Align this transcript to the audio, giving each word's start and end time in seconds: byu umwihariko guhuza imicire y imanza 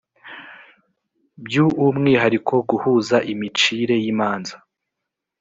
byu 1.45 1.65
umwihariko 1.87 2.53
guhuza 2.69 3.17
imicire 3.33 3.95
y 4.03 4.05
imanza 4.11 4.55